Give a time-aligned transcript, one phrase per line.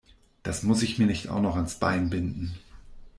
[0.41, 2.55] Das muss ich mir nicht auch noch ans Bein binden.